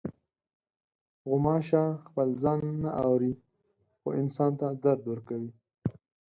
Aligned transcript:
غوماشه 1.27 1.83
خپل 2.05 2.27
ځان 2.43 2.59
نه 2.83 2.91
اوري، 3.05 3.33
خو 3.99 4.07
انسان 4.21 4.51
ته 4.59 4.67
درد 4.83 5.03
ورکوي. 5.07 5.51